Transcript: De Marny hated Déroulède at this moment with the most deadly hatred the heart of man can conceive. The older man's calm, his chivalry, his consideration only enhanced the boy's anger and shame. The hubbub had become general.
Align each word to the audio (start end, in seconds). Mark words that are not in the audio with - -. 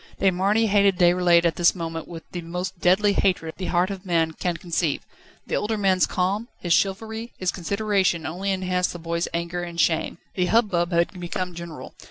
De 0.19 0.31
Marny 0.31 0.65
hated 0.65 0.97
Déroulède 0.97 1.45
at 1.45 1.57
this 1.57 1.75
moment 1.75 2.07
with 2.07 2.23
the 2.31 2.41
most 2.41 2.79
deadly 2.79 3.13
hatred 3.13 3.53
the 3.57 3.67
heart 3.67 3.91
of 3.91 4.03
man 4.03 4.31
can 4.31 4.57
conceive. 4.57 5.05
The 5.45 5.53
older 5.55 5.77
man's 5.77 6.07
calm, 6.07 6.47
his 6.57 6.73
chivalry, 6.73 7.33
his 7.37 7.51
consideration 7.51 8.25
only 8.25 8.49
enhanced 8.49 8.93
the 8.93 8.97
boy's 8.97 9.27
anger 9.31 9.61
and 9.61 9.79
shame. 9.79 10.17
The 10.33 10.47
hubbub 10.47 10.91
had 10.91 11.19
become 11.19 11.53
general. 11.53 11.93